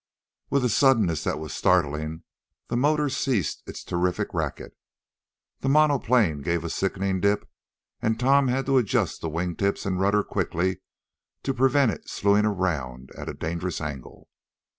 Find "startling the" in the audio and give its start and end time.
1.53-2.75